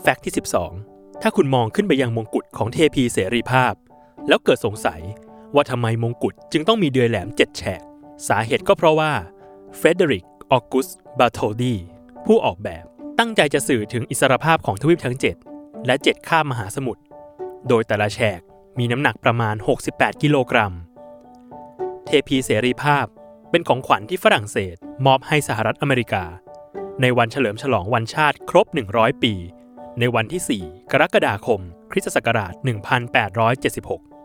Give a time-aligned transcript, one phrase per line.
[0.00, 0.34] fact ที่
[0.80, 3.72] 12 ถ้าคุณมองขึ้นไปยังมงกุฎของเทพีเสรีภาพ
[4.28, 5.00] แล้วเกิดสงสัย
[5.54, 7.82] ว่าทำไมมงกุฎจึงต้องมีเดือยแหลมเจ็ดแฉก
[8.28, 9.12] สาเหตุก็เพราะว่า
[9.76, 11.74] Frédéric Auguste Bartholdi
[12.26, 12.84] ผู้ออกแบบ
[13.18, 15.16] ตั้งใจจะสื่อถึงอิสรภาพของทวีปทั้ง
[15.50, 17.02] 7 และ 7 ย่านมหาสมุทร
[17.68, 18.40] โดยแต่ละแฉก
[18.78, 19.56] มีน้ำหนักประมาณ
[19.88, 20.72] 68 กิโลกรัม
[22.06, 23.06] เทพีเสรีภาพ
[23.50, 24.76] เป็นของขวัญที่ฝรั่งเศส
[25.06, 26.24] มอบให้สหรัฐอเมริกา
[27.00, 29.34] ในวันเฉลิมฉลองวันชาติครบ 100 ปี
[30.00, 31.60] ในวันที่ 4 กรกฎาคม
[31.90, 34.17] คริสตศักราช 1876